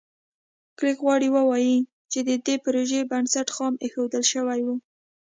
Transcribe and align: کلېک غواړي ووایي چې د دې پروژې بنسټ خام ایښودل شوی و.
کلېک 0.77 0.99
غواړي 1.05 1.27
ووایي 1.31 1.77
چې 2.11 2.19
د 2.27 2.29
دې 2.45 2.55
پروژې 2.65 3.01
بنسټ 3.11 3.47
خام 3.55 3.73
ایښودل 3.83 4.23
شوی 4.31 4.61
و. 4.63 4.67